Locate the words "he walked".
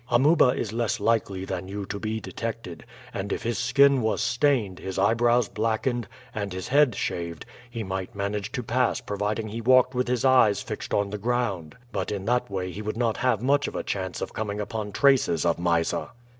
9.49-9.93